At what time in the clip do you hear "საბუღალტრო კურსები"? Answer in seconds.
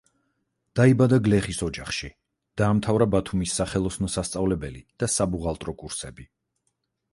5.19-6.31